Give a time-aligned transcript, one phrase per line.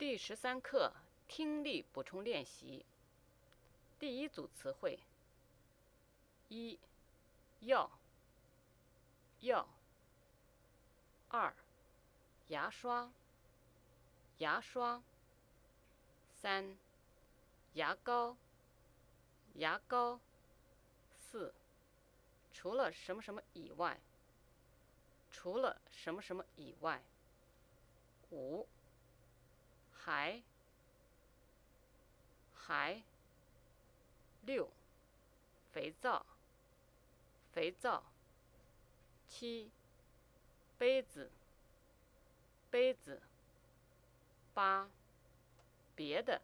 [0.00, 0.94] 第十三课
[1.28, 2.86] 听力补充练习。
[3.98, 4.98] 第一组词汇：
[6.48, 6.78] 一、
[7.60, 7.90] 药，
[9.40, 9.66] 药；
[11.28, 11.54] 二、
[12.48, 13.12] 牙刷，
[14.38, 15.02] 牙刷；
[16.40, 16.78] 三、
[17.74, 18.34] 牙膏，
[19.56, 20.18] 牙膏；
[21.18, 21.52] 四、
[22.54, 24.00] 除了什么什么以外，
[25.30, 27.02] 除了什么什么以外；
[28.30, 28.66] 五。
[30.02, 30.40] 还，
[32.54, 33.02] 还，
[34.46, 34.70] 六，
[35.72, 36.24] 肥皂，
[37.52, 38.02] 肥皂，
[39.28, 39.70] 七，
[40.78, 41.30] 杯子，
[42.70, 43.20] 杯子，
[44.54, 44.88] 八，
[45.94, 46.40] 别的，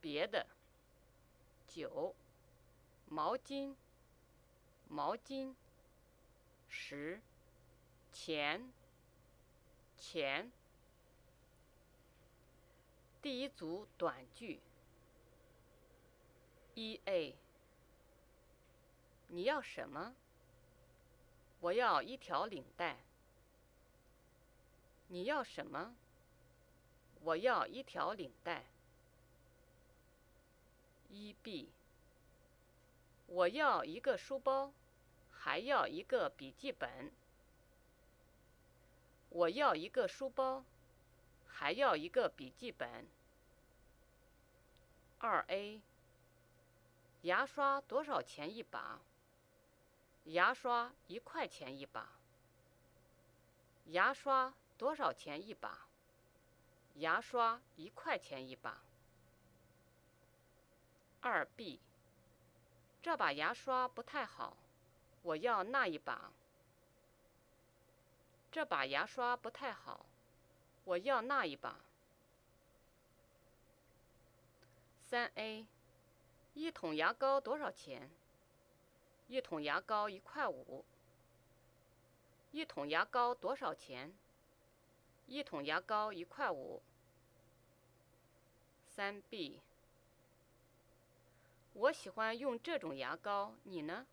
[0.00, 0.44] 别的，
[1.68, 2.16] 九，
[3.08, 3.76] 毛巾，
[4.88, 5.54] 毛巾，
[6.68, 7.20] 十，
[8.12, 8.72] 钱，
[9.96, 10.50] 钱。
[13.24, 14.60] 第一组短句：
[16.74, 17.34] 一 A，
[19.28, 20.14] 你要什么？
[21.60, 22.98] 我要一条领带。
[25.08, 25.96] 你要什么？
[27.22, 28.66] 我要一条领带。
[31.08, 31.70] 一 B，
[33.26, 34.70] 我要一个书包，
[35.32, 37.10] 还要一个笔记本。
[39.30, 40.62] 我要一个书包。
[41.56, 43.06] 还要一个笔记本。
[45.20, 45.80] 二 A，
[47.22, 48.98] 牙刷多少钱一把？
[50.24, 52.08] 牙刷一块钱一把。
[53.86, 55.86] 牙刷多少钱一把？
[56.96, 58.82] 牙刷一块钱一把。
[61.20, 61.78] 二 B，
[63.00, 64.56] 这把牙刷不太好，
[65.22, 66.32] 我要那一把。
[68.50, 70.04] 这把牙刷不太好。
[70.84, 71.76] 我要那一把。
[75.00, 75.66] 三 A，
[76.54, 78.10] 一桶牙膏多少钱？
[79.28, 80.84] 一桶牙膏一块五。
[82.52, 84.12] 一桶牙膏多少钱？
[85.26, 86.82] 一桶牙膏一块五。
[88.94, 89.60] 三 B，
[91.72, 94.06] 我喜欢用这种牙膏，你呢？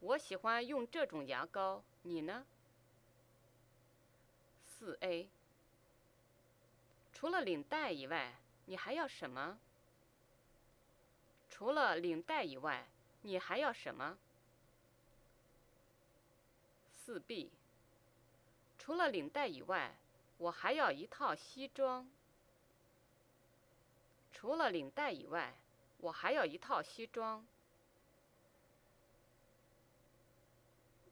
[0.00, 2.46] 我喜欢用这种牙膏，你呢？
[4.80, 5.28] 四 A，
[7.12, 8.32] 除了领带以外，
[8.64, 9.58] 你还要什么？
[11.50, 12.86] 除了领带以外，
[13.20, 14.16] 你还要什么？
[17.04, 17.50] 四 B，
[18.78, 19.94] 除了领带以外，
[20.38, 22.08] 我还要一套西装。
[24.32, 25.52] 除了领带以外，
[25.98, 27.46] 我还要一套西装。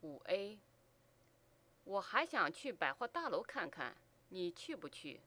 [0.00, 0.58] 五 A。
[1.88, 3.96] 我还想去百货大楼看看，
[4.28, 5.20] 你去不去？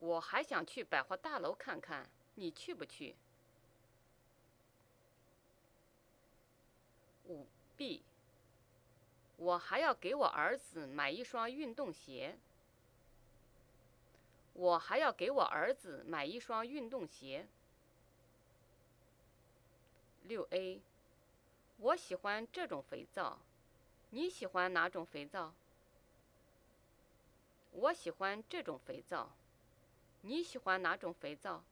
[0.00, 3.14] 我还想去百货大楼看看，你去不去？
[7.26, 7.46] 五
[7.76, 8.02] B，
[9.36, 12.36] 我还要给我儿子买一双运动鞋。
[14.52, 17.46] 我还要给我儿子买一双运动鞋。
[20.24, 20.80] 六 A，
[21.76, 23.38] 我喜欢这种肥皂。
[24.10, 25.52] 你喜欢哪种肥皂？
[27.72, 29.30] 我喜欢这种肥皂。
[30.22, 31.62] 你喜欢哪种肥皂？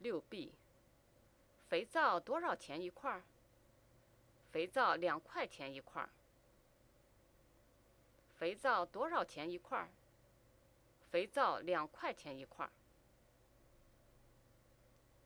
[0.00, 0.52] 六 B。
[1.68, 3.22] 肥皂多少钱一块儿？
[4.50, 6.08] 肥皂两块钱一块儿。
[8.36, 9.88] 肥皂多少钱一块儿？
[11.10, 12.70] 肥皂两块钱一块儿。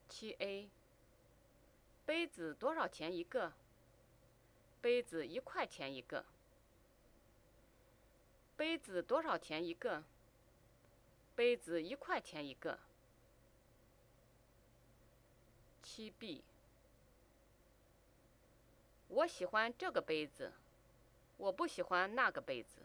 [0.08, 0.68] 七 A。
[2.04, 3.52] 杯子多少钱一个？
[4.80, 6.24] 杯子一块钱一个。
[8.56, 10.02] 杯子多少钱一个？
[11.34, 12.78] 杯子一块钱一个。
[15.82, 16.42] 七 B。
[19.08, 20.52] 我喜欢这个杯子，
[21.36, 22.76] 我不喜欢那个杯子。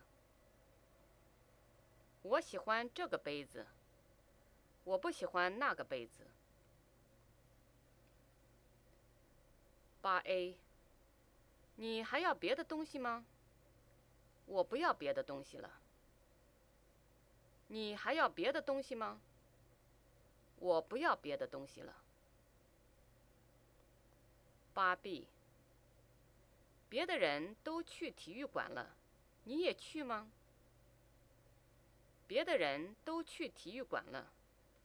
[2.24, 3.68] 我喜欢这个杯子，
[4.84, 6.26] 我不喜欢那个杯子。
[10.02, 10.58] 八 A。
[11.76, 13.26] 你还要别的东西吗？
[14.46, 15.72] 我不要别的东西了。
[17.68, 19.20] 你还要别的东西吗？
[20.60, 21.94] 我不要别的东西了。
[24.74, 25.28] 八 B。
[26.88, 28.96] 别的人都去体育馆了，
[29.44, 30.30] 你也去吗？
[32.28, 34.32] 别的人都去体育馆了，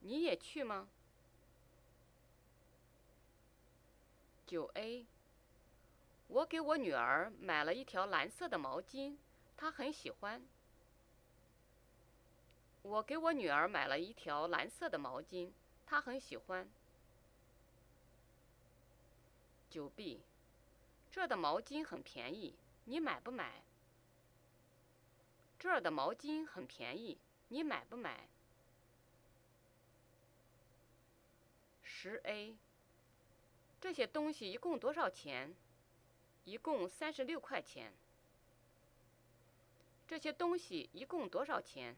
[0.01, 0.89] 你也去吗？
[4.47, 5.07] 九 A。
[6.33, 9.17] 我给我女儿买了一条蓝色的毛巾，
[9.57, 10.41] 她很喜欢。
[12.83, 15.51] 我给我女儿买了一条蓝色的毛巾，
[15.85, 16.71] 她很喜欢。
[19.69, 20.21] 九 B，
[21.11, 22.55] 这的毛巾很便宜，
[22.85, 23.63] 你买不买？
[25.59, 27.19] 这儿的毛巾很便宜，
[27.49, 28.29] 你买不买？
[31.83, 32.55] 十 A，
[33.81, 35.53] 这些东西一共多少钱？
[36.51, 37.93] 一共三十六块钱。
[40.09, 41.95] 这些东西一共多少钱？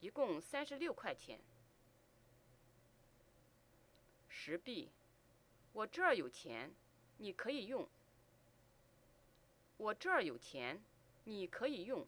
[0.00, 1.38] 一共三十六块钱。
[4.28, 4.90] 十币
[5.72, 6.74] 我这儿有钱，
[7.18, 7.88] 你可以用。
[9.76, 10.82] 我这儿有钱，
[11.22, 12.04] 你可以用。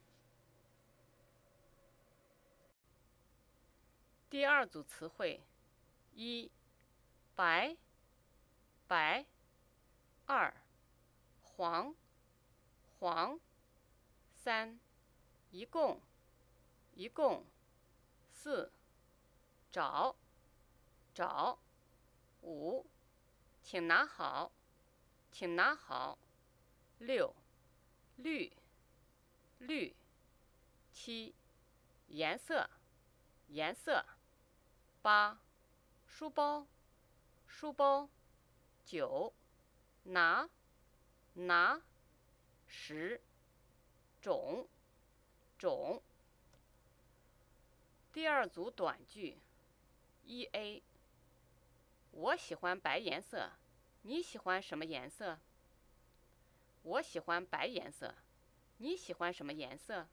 [4.28, 5.40] 第二组词汇：
[6.16, 6.50] 一、
[7.36, 7.76] 白，
[8.88, 9.24] 白；
[10.26, 10.52] 二、
[11.56, 11.94] 黄，
[12.98, 13.38] 黄；
[14.34, 14.78] 三、
[15.50, 16.00] 一共，
[16.94, 17.44] 一共；
[18.30, 18.70] 四、
[19.70, 20.14] 找，
[21.14, 21.58] 找；
[22.42, 22.84] 五、
[23.62, 24.52] 请拿好，
[25.32, 26.18] 请拿好；
[26.98, 27.34] 六、
[28.16, 28.52] 绿，
[29.58, 29.94] 绿；
[30.92, 31.34] 七、
[32.08, 32.68] 颜色，
[33.48, 34.04] 颜色。
[35.00, 35.40] 八，
[36.06, 36.66] 书包，
[37.46, 38.10] 书包；
[38.84, 39.32] 九，
[40.02, 40.50] 拿，
[41.36, 41.80] 拿；
[42.66, 43.20] 十，
[44.20, 44.66] 种，
[45.58, 46.02] 种。
[48.12, 49.38] 第二组短句，
[50.24, 50.82] 一 A。
[52.10, 53.52] 我喜欢白颜色，
[54.02, 55.38] 你喜欢什么颜色？
[56.82, 58.14] 我喜欢白颜色，
[58.78, 60.06] 你喜欢什么颜色？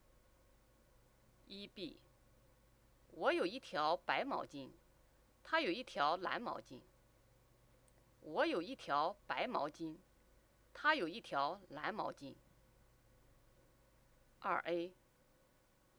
[1.47, 1.97] 一 B。
[3.11, 4.69] 我有一条白毛巾。
[5.45, 6.79] 他有一条蓝毛巾，
[8.21, 9.97] 我有一条白毛巾，
[10.73, 12.35] 他有一条蓝毛巾。
[14.39, 14.93] 二 A，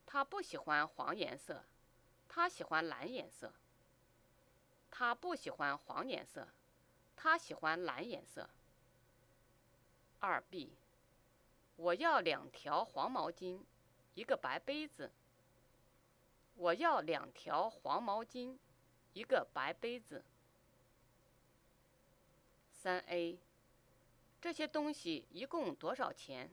[0.04, 1.64] 他不喜欢黄颜色，
[2.28, 3.52] 他喜欢蓝颜色。
[4.90, 6.48] 他不喜欢黄颜色，
[7.16, 8.50] 他喜欢蓝颜色。
[10.20, 10.76] 二 B，
[11.76, 13.62] 我要两条黄毛巾，
[14.14, 15.10] 一个白杯子。
[16.56, 18.58] 我要两条黄毛巾。
[19.14, 20.24] 一个白杯子。
[22.72, 23.38] 三 A，
[24.44, 26.50] 这些东西一共多少钱？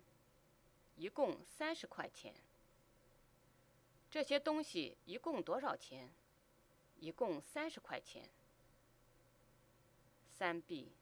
[0.95, 2.33] 一共三十块钱。
[4.09, 6.09] 这些东西一共多少钱？
[7.01, 8.29] 一共三十块钱。
[10.38, 10.93] 三 B，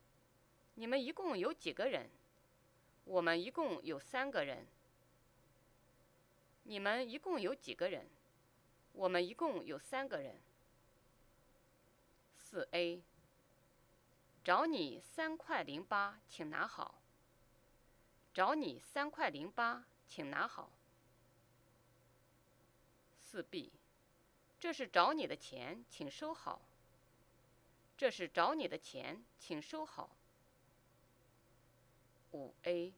[0.73, 2.09] 你们一共有几个人？
[3.03, 4.65] 我们一共有三个人。
[6.63, 8.07] 你们一共有几个人？
[8.93, 10.41] 我们一共有三个人。
[12.35, 13.03] 四 A，
[14.43, 16.95] 找你三块零八，请拿好。
[18.33, 20.71] 找你三块零八，请拿好。
[23.19, 23.71] 四 B，
[24.59, 26.61] 这是找你的钱，请收好。
[27.97, 30.09] 这是找你的钱，请收好。
[32.31, 32.93] 五 A，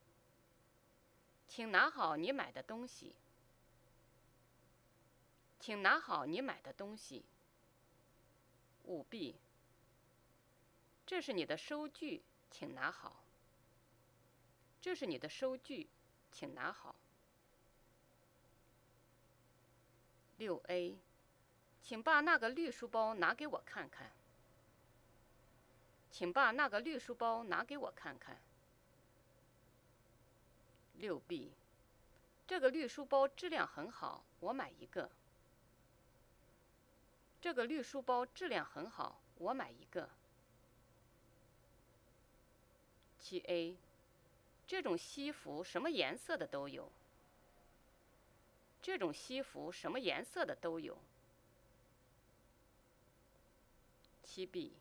[1.48, 3.16] 请拿好你买的东西。
[5.60, 7.26] 请拿好你买的东西。
[8.84, 9.36] 五 B，
[11.12, 13.22] 这是你的收据，请拿好。
[14.80, 15.90] 这是你的收据，
[16.32, 16.96] 请拿好。
[20.38, 20.96] 六 A，
[21.84, 24.10] 请把那个绿书包拿给我看看。
[26.14, 28.40] 请把那个绿书包拿给我看看。
[30.94, 31.52] 六 B，
[32.48, 35.12] 这个绿书包质量很好，我买一个。
[37.42, 40.08] 这个绿书包质量很好，我买一个。
[43.22, 43.78] 七 A，
[44.68, 46.92] 这种西服什么颜色的都有。
[48.82, 50.98] 这种西服什么颜色的都有。
[54.24, 54.74] 七 B，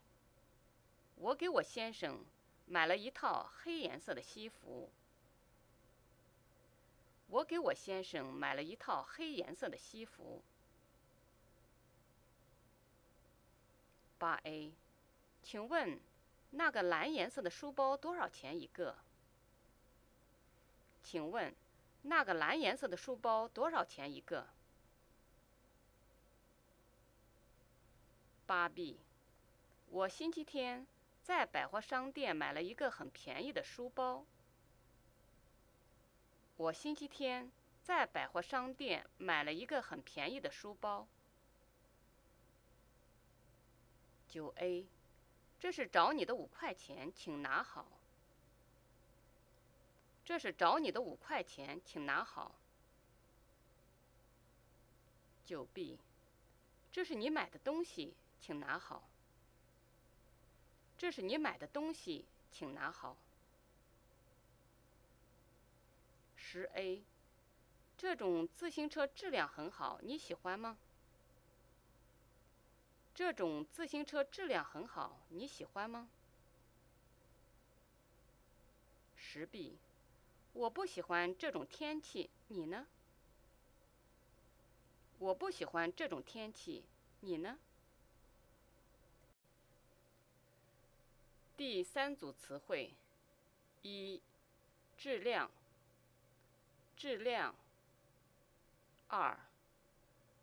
[1.17, 2.25] 我给我先生
[2.67, 4.89] 买了一套黑颜色的西服。
[7.29, 10.43] 我给我先生买了一套黑颜色的西服。
[14.19, 14.73] 八 A，
[15.43, 16.01] 请问
[16.51, 18.97] 那个蓝颜色的书包多少钱一个？
[21.03, 21.55] 请问
[22.03, 24.47] 那个蓝颜色的书包多少钱一个？
[28.47, 28.99] 八 B，
[29.91, 30.87] 我星期天
[31.23, 34.25] 在百货商店买了一个很便宜的书包。
[36.57, 37.51] 我星期天
[37.83, 41.07] 在百货商店买了一个很便宜的书包。
[44.29, 44.87] 九 A，
[45.61, 47.87] 这是找你的五块钱，请拿好。
[50.25, 52.55] 这是找你的五块钱，请拿好。
[55.45, 55.99] 九 B，
[56.91, 59.03] 这是你买的东西，请拿好。
[60.97, 63.17] 这是你买的东西，请拿好。
[66.37, 67.03] 十 A，
[67.99, 70.79] 这种自行车质量很好，你喜欢吗？
[73.21, 76.09] 这种自行车质量很好，你喜欢吗？
[79.15, 79.77] 十 B，
[80.55, 82.87] 我不喜欢这种天气，你呢？
[85.19, 86.83] 我不喜欢这种天气，
[87.21, 87.59] 你呢？
[91.59, 92.95] 第三组词汇：
[93.83, 94.23] 一、
[94.97, 95.51] 质量，
[96.97, 97.55] 质量；
[99.09, 99.39] 二、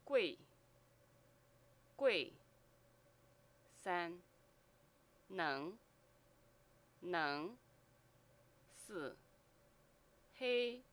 [0.05, 0.37] 贵，
[1.95, 2.31] 贵；
[3.87, 4.21] 三、
[5.29, 5.77] 能，
[6.99, 7.55] 能；
[8.75, 9.15] 四、
[10.35, 10.83] 黑，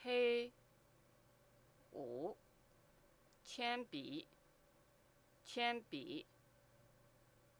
[0.00, 0.52] 黑；
[1.92, 2.36] 五。
[3.42, 4.28] 铅笔，
[5.44, 6.24] 铅笔。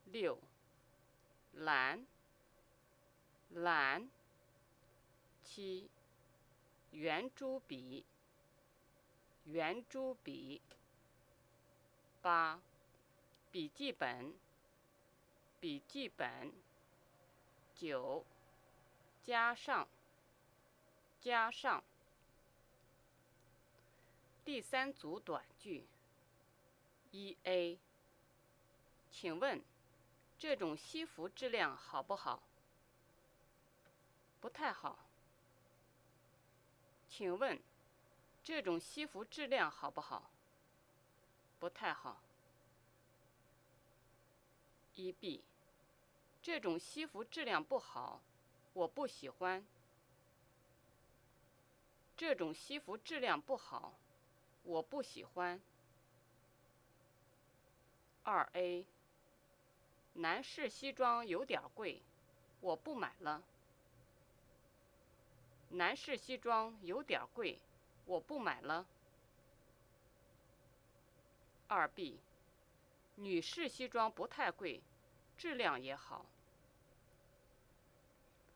[0.04, 0.38] 六，
[1.54, 2.06] 蓝，
[3.48, 4.08] 蓝。
[5.42, 5.90] 七，
[6.92, 8.04] 圆珠笔，
[9.46, 10.62] 圆珠笔。
[12.22, 12.60] 八，
[13.56, 14.34] 笔记本，
[15.58, 16.52] 笔记本。
[17.74, 18.22] 九，
[19.24, 19.88] 加上，
[21.22, 21.82] 加上。
[24.44, 25.86] 第三组短句。
[27.12, 27.78] 一 A，
[29.10, 29.64] 请问
[30.38, 32.42] 这种西服质量好不好？
[34.38, 34.98] 不太好。
[37.08, 37.58] 请问
[38.44, 40.30] 这种西服质量好不好？
[41.58, 42.20] 不太好。
[44.96, 45.44] 一 B，
[46.42, 48.20] 这种西服质量不好，
[48.72, 49.64] 我不喜欢。
[52.16, 53.94] 这种西服质量不好。
[54.68, 55.60] 我不喜欢。
[58.24, 58.84] 二 A，
[60.14, 62.02] 男士西装有点贵，
[62.60, 63.40] 我不买了。
[65.68, 67.60] 男士西装有点贵，
[68.06, 68.84] 我不买了。
[71.68, 72.18] 二 B，
[73.16, 74.80] 女士西装不太贵，
[75.36, 76.24] 质量也好。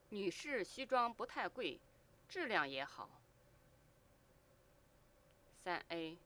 [0.09, 1.79] 女士西装不太贵，
[2.29, 3.09] 质量也好。
[5.63, 6.17] 三 A，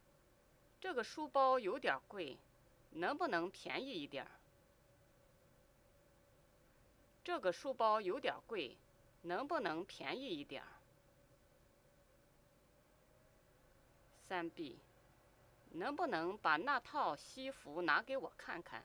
[0.79, 2.37] 这个书包有点贵，
[2.91, 4.31] 能不能便宜一点儿？
[7.23, 8.77] 这个书包有点贵，
[9.21, 10.67] 能不能便宜一点儿？
[14.27, 14.77] 三 B，
[15.75, 18.83] 能不能把那套西服拿给我看看？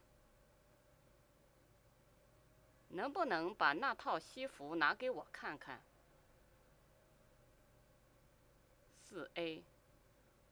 [2.91, 5.81] 能不能把那套西服拿给我看看？
[9.09, 9.63] 四 A。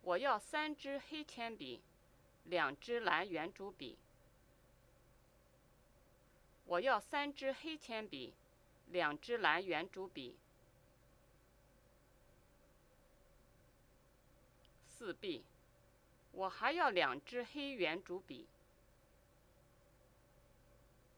[0.03, 1.83] 我要三支黑铅笔，
[2.45, 3.99] 两支蓝圆珠笔。
[6.65, 8.33] 我要三支黑铅笔，
[8.87, 10.37] 两支蓝圆珠笔。
[14.87, 15.45] 四 B，
[16.33, 18.47] 我还要两支黑圆珠笔。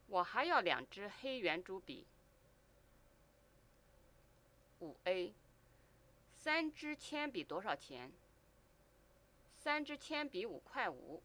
[0.09, 2.07] 我还要两支黑圆珠笔。
[4.81, 5.33] 五 A，
[6.39, 8.11] 三支铅笔多少钱？
[9.59, 11.23] 三支铅笔五块五。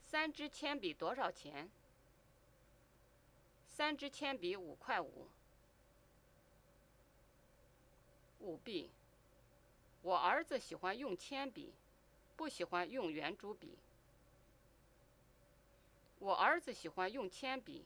[0.00, 1.68] 三支铅笔多少钱？
[3.66, 5.26] 三支铅笔五块五。
[8.38, 8.90] 五 B，
[10.04, 11.72] 我儿子喜欢用铅笔，
[12.36, 13.78] 不喜欢用圆珠笔。
[16.18, 17.84] 我儿子喜欢用铅笔，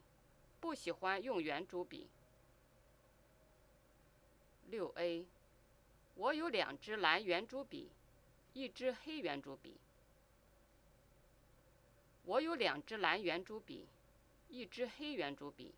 [0.61, 2.09] 不喜欢用圆珠笔。
[4.69, 5.25] 六 A，
[6.17, 7.89] 我有两支蓝圆珠笔。
[8.55, 9.77] 一支黑圆珠笔。
[12.25, 13.87] 我有两支蓝圆珠笔，
[14.49, 15.73] 一支黑圆珠笔。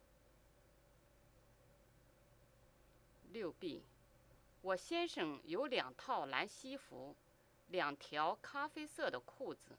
[3.33, 3.83] 六 B，
[4.63, 7.17] 我先生有两套蓝西服，
[7.69, 9.79] 两条咖啡色的裤子。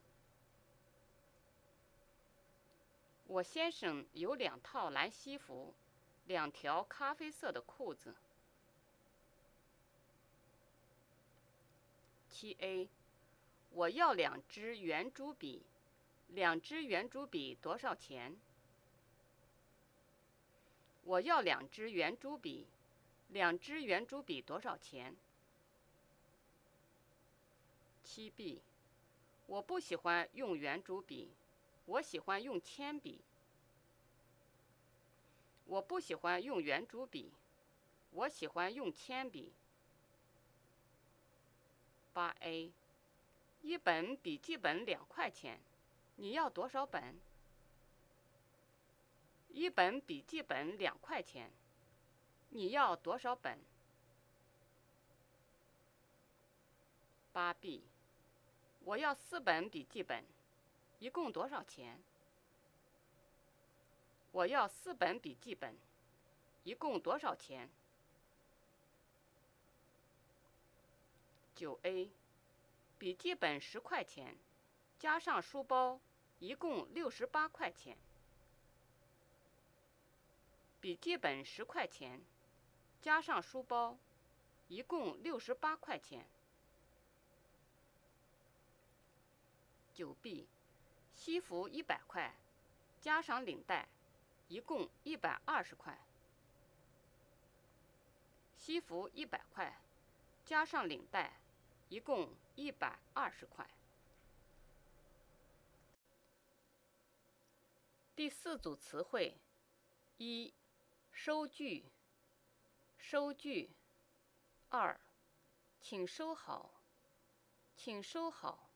[3.27, 5.73] 我先生有两套蓝西服，
[6.25, 8.15] 两条咖啡色的裤子。
[12.27, 12.89] 七 A，
[13.69, 15.63] 我要两支圆珠笔，
[16.27, 18.35] 两支圆珠笔多少钱？
[21.03, 22.67] 我要两支圆珠笔，
[23.31, 25.15] 两支圆珠笔多少钱？
[28.03, 28.59] 七 B，
[29.47, 31.29] 我不喜欢用圆珠笔，
[31.85, 33.21] 我喜欢用铅笔。
[35.65, 37.31] 我不喜欢用圆珠笔，
[38.11, 39.53] 我喜欢用铅笔。
[42.11, 42.69] 八 A，
[43.61, 45.57] 一本笔记本两块钱，
[46.17, 47.17] 你要多少本？
[49.53, 51.49] 一本笔记本两块钱，
[52.53, 53.57] 你要多少本？
[57.31, 57.81] 八 B，
[58.83, 60.25] 我要四本笔记本，
[60.99, 61.97] 一共多少钱？
[64.33, 65.77] 我要四本笔记本，
[66.63, 67.69] 一共多少钱？
[71.55, 72.11] 九 A，
[72.97, 74.35] 笔记本十块钱，
[74.99, 76.01] 加上书包，
[76.39, 77.97] 一共六十八块钱。
[80.81, 82.19] 笔记本十块钱，
[83.01, 83.97] 加上书包，
[84.67, 86.27] 一共六十八块钱。
[89.91, 90.47] 九 B，
[91.15, 92.35] 西服一百块，
[93.01, 93.87] 加上领带，
[94.47, 95.97] 一共一百二十块。
[98.55, 99.75] 西服一百块，
[100.45, 101.33] 加上领带，
[101.89, 103.67] 一共一百二十块。
[108.15, 109.35] 第四组词汇：
[110.17, 110.53] 一、
[111.11, 111.83] 收据，
[113.01, 113.67] 收据；
[114.69, 114.97] 二、
[115.81, 116.69] 请收好，
[117.75, 118.69] 请收好。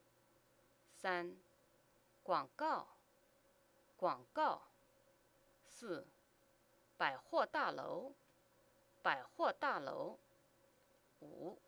[0.91, 1.37] 三、
[2.23, 2.87] 广告，
[3.95, 4.63] 广告；
[5.69, 6.07] 四、
[6.97, 8.13] 百货大楼，
[9.03, 10.17] 百货大楼；
[11.21, 11.61] 五、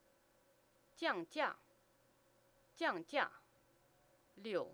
[0.95, 1.55] 降价，
[2.75, 3.29] 降价；
[4.33, 4.73] 六、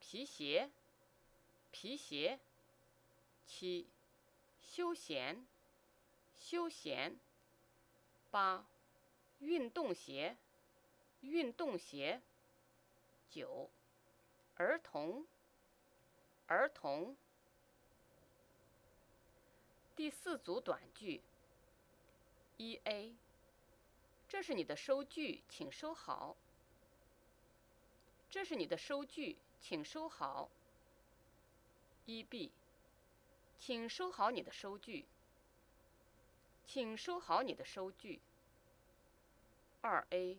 [0.00, 0.70] 皮鞋，
[1.70, 2.40] 皮鞋；
[3.46, 3.88] 七、
[4.60, 5.46] 休闲，
[6.38, 7.18] 休闲；
[8.30, 8.66] 八、
[9.40, 10.36] 运动鞋，
[11.20, 12.20] 运动鞋；
[13.28, 13.70] 九。
[14.56, 15.26] 儿童，
[16.46, 17.16] 儿童。
[19.94, 21.22] 第四组短句。
[22.56, 23.14] 一 A，
[24.28, 26.36] 这是你的收据，请收好。
[28.30, 30.48] 这是你的收据，请收好。
[32.06, 32.50] 一 B，
[33.58, 35.04] 请收好你的收据。
[36.66, 38.20] 请收好你的收据。
[39.80, 40.36] 二 A，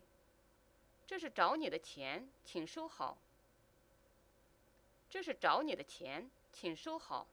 [1.07, 3.17] 这是找你的钱，请收好。
[5.09, 7.25] 这是找你的钱，请收好。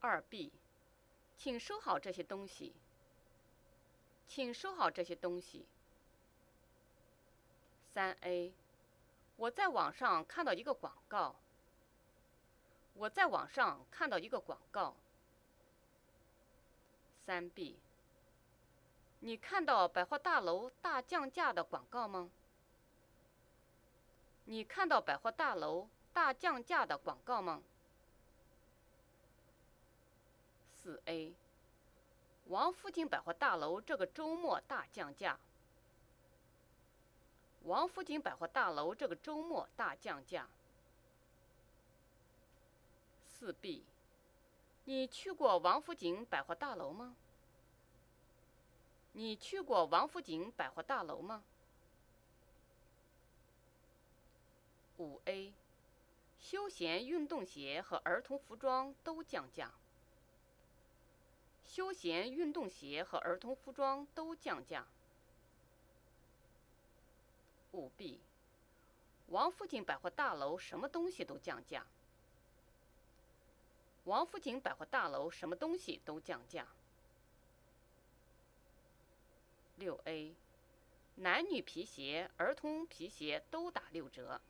[0.00, 0.52] 二 B，
[1.38, 2.72] 请收好这些东西。
[4.26, 5.64] 请收好这些东西。
[7.92, 8.52] 三 A，
[9.36, 11.36] 我在网上看到一个广告。
[12.94, 14.94] 我在网上看到一个广告。
[17.24, 17.76] 三 B，
[19.20, 22.30] 你看到百货大楼大降价的广告吗？
[24.46, 27.62] 你看到百货大楼大降价的广告吗？
[30.82, 31.32] 四 A，
[32.46, 35.38] 王府井百货大楼这个周末大降价。
[37.64, 40.48] 王府井百货大楼这个周末大降价。
[43.26, 43.84] 四 B，
[44.90, 47.14] 你去过王府井百货大楼吗？
[49.12, 51.44] 你去过王府井百货大楼吗？
[54.98, 55.54] 五 A，
[56.40, 59.70] 休闲运动鞋和儿童服装都降价。
[61.64, 64.84] 休闲运动鞋和儿童服装都降价。
[67.70, 68.18] 五 B，
[69.28, 71.86] 王府井百货大楼什么东西都降价。
[74.04, 76.66] 王府井百货大楼什么东西都降价。
[79.76, 80.34] 六 A，
[81.16, 84.40] 男女皮鞋、儿童皮鞋都打六折。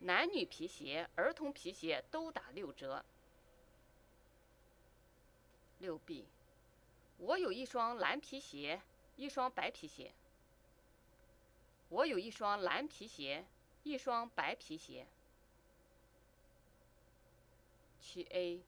[0.00, 3.04] 男女皮鞋、儿童皮鞋都打六折。
[5.78, 6.26] 六 B，
[7.18, 8.80] 我有一双蓝皮鞋，
[9.16, 10.12] 一双白皮鞋。
[11.88, 13.44] 我有一双蓝皮鞋，
[13.84, 15.06] 一双白皮鞋。
[18.14, 18.62] 七 A，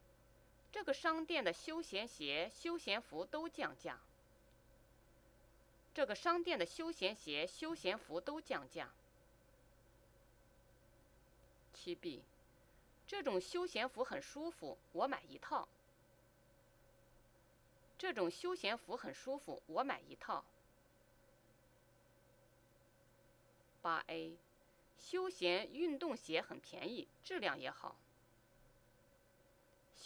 [0.72, 4.00] 这个商店的休闲鞋、休闲服都降价。
[5.94, 8.90] 这个商店的休闲鞋、休闲服都降价。
[11.72, 12.24] 七 B，
[13.06, 15.68] 这种休闲服很舒服，我买一套。
[17.96, 20.44] 这种休闲服很舒服，我买一套。
[23.80, 24.36] 八 A，
[24.98, 27.94] 休闲运动鞋很便宜，质量也好。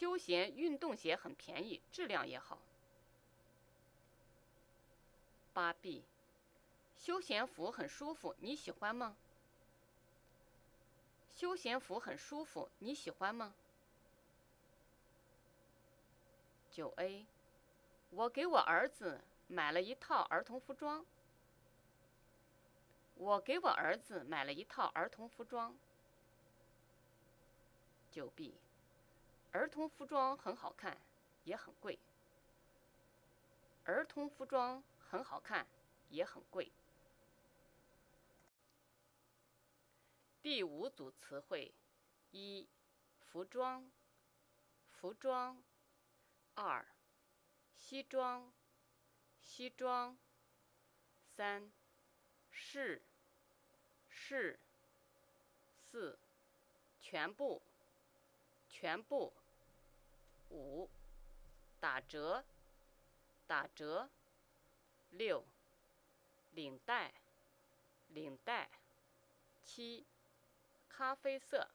[0.00, 2.56] 休闲运动鞋很便宜，质量也好。
[5.52, 6.02] 八 B，
[6.96, 9.14] 休闲服很舒服，你喜欢吗？
[11.36, 13.52] 休闲服很舒服，你喜欢吗？
[16.70, 17.26] 九 A，
[18.08, 21.04] 我给我儿子买了一套儿童服装。
[23.16, 25.76] 我给我儿子买了一套儿童服装。
[28.10, 28.54] 九 B，
[29.52, 30.96] 儿童服装很好看，
[31.44, 31.98] 也很贵。
[33.84, 35.66] 儿童服装很好看，
[36.08, 36.70] 也很贵。
[40.40, 41.74] 第五组词汇：
[42.30, 42.68] 一、
[43.20, 43.90] 服装，
[44.92, 45.56] 服装；
[46.54, 46.86] 二、
[47.76, 48.52] 西装，
[49.40, 50.16] 西装；
[51.34, 51.70] 三、
[52.52, 53.02] 是，
[54.08, 54.56] 是；
[55.90, 56.16] 四、
[57.00, 57.60] 全部，
[58.68, 59.32] 全部；
[60.50, 60.88] 五、
[61.78, 62.44] 打折，
[63.46, 64.08] 打折；
[65.10, 65.44] 六、
[66.50, 67.14] 领带，
[68.08, 68.68] 领带；
[69.64, 70.06] 七。
[70.88, 71.70] 咖啡色，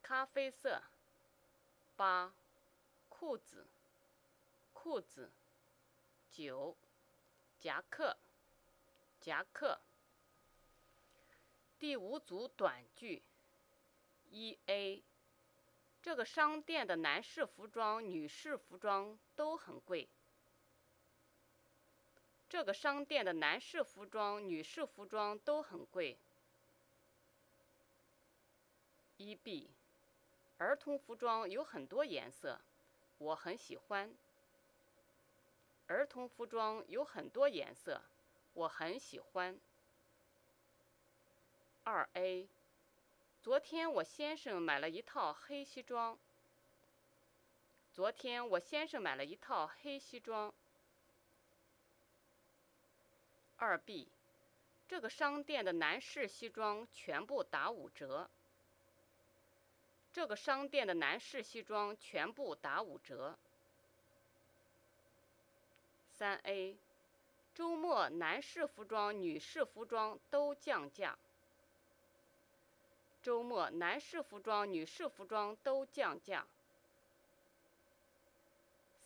[0.00, 0.80] 咖啡色。
[1.96, 2.32] 八，
[3.08, 3.66] 裤子，
[4.72, 5.32] 裤子。
[6.30, 6.76] 九，
[7.58, 8.16] 夹克，
[9.20, 9.80] 夹克。
[11.78, 13.24] 第五组短句。
[14.30, 15.02] 一 A，
[16.02, 20.08] 这个商店的男士服装、女士服装都很贵。
[22.48, 26.18] 这个商店的男士服装、女士服装都很贵。
[29.16, 29.70] 一 B，
[30.58, 32.60] 儿童服装有很多颜色，
[33.18, 34.12] 我很喜欢。
[35.86, 38.02] 儿童服装有很多颜色，
[38.54, 39.56] 我很喜欢。
[41.84, 42.48] 二 A，
[43.42, 46.16] 昨天我先生买了一套黑西装。
[47.92, 50.54] 昨天我先生买了一套黑西装。
[53.56, 54.06] 二 B，
[54.86, 58.30] 这个商店的男士西装全部打五折。
[60.12, 63.36] 这个商店的男士西装全部打五折。
[66.12, 66.76] 三 A，
[67.56, 71.18] 周末男士服装、女士服装都降价。
[73.22, 76.46] 周末男士服装、女士服装都降价。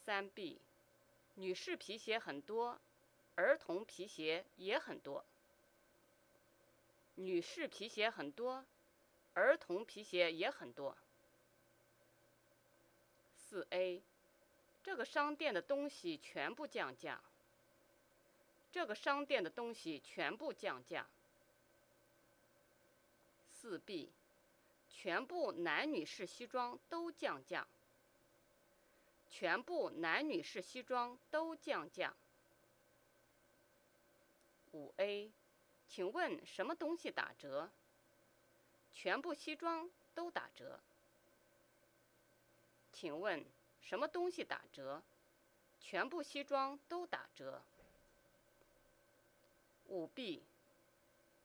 [0.05, 0.59] 三 B，
[1.35, 2.79] 女士皮鞋很多，
[3.35, 5.25] 儿童皮鞋也很多。
[7.17, 8.65] 女士皮鞋很多。
[9.35, 10.97] 儿童皮鞋也很多。
[13.37, 14.03] 四 A，
[14.83, 17.21] 这个商店的东西全部降价。
[18.73, 21.07] 这个商店的东西全部降价。
[23.59, 24.13] 四 B，
[24.91, 27.67] 全部男女士西装都降价。
[29.31, 32.15] 全部男女士西装都降价。
[34.73, 35.33] 五 A，
[35.89, 37.71] 请问什么东西打折？
[38.93, 40.79] 全部西装都打折。
[42.93, 43.45] 请问
[43.81, 45.03] 什么东西打折？
[45.81, 47.63] 全部西装都打折。
[49.87, 50.43] 五 B，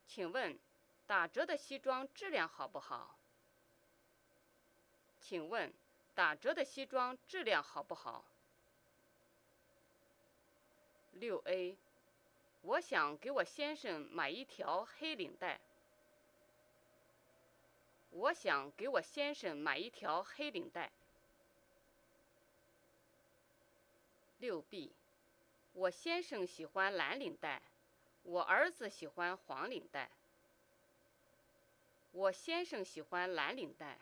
[0.07, 0.57] 请问
[1.11, 3.17] 打折的西装质量好不好？
[5.19, 5.73] 请问
[6.15, 8.23] 打折的西装质量好不好？
[11.11, 11.75] 六 A，
[12.61, 15.59] 我想给我先生买一条黑领带。
[18.11, 20.89] 我想给我先生买一条黑领带。
[24.37, 24.93] 六 B，
[25.73, 27.61] 我先生喜欢蓝领带，
[28.23, 30.09] 我儿子喜欢黄领带。
[32.13, 33.97] 我先生喜欢蓝领带，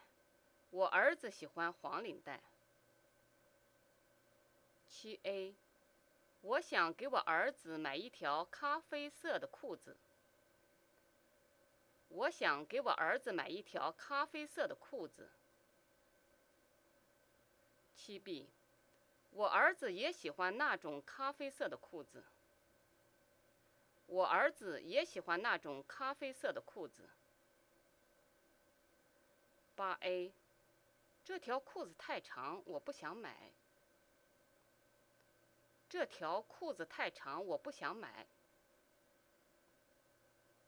[0.71, 2.41] 我儿子喜欢黄领带。
[4.87, 5.53] 七 A，
[6.41, 9.95] 我想给我儿子买一条咖啡色的裤子。
[12.09, 15.29] 我想给我儿子买一条咖啡色的裤子。
[17.95, 18.49] 七 B，
[19.29, 22.23] 我儿子也喜欢那种咖啡色的裤子。
[24.07, 27.07] 我儿子也喜欢那种咖啡色的裤子。
[29.79, 30.33] 八 A，
[31.23, 33.53] 这条裤子太长，我不想买。
[35.87, 38.27] 这条裤子太长，我不想买。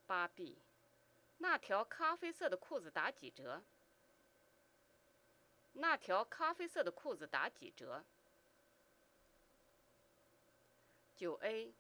[0.08, 0.58] 八 B。
[1.40, 3.62] 那条咖啡色的裤子打几折？
[5.74, 8.06] 那条咖啡色的裤子打几折？
[11.18, 11.74] 九 A，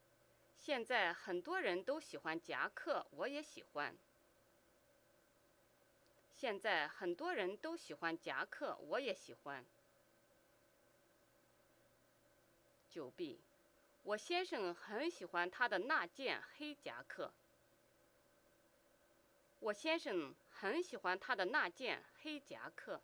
[0.57, 3.95] 现在很多人都喜欢夹克，我也喜欢。
[6.41, 9.63] 现在很多人都喜欢夹克，我也喜欢。
[12.89, 13.39] 九 B，
[14.01, 17.31] 我先生很喜欢他的那件黑夹克。
[19.59, 22.99] 我先生很喜欢他的那件黑夹克。